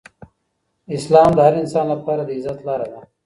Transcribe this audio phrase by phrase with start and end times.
[0.95, 3.01] اسلام د هر انسان لپاره د عزت لاره ده.